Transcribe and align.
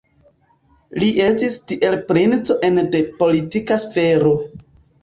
Li 1.03 1.09
estis 1.25 1.59
tiele 1.73 2.01
princo 2.09 2.59
ene 2.71 2.87
de 2.97 3.05
politika 3.23 3.81
sfero. 3.87 4.35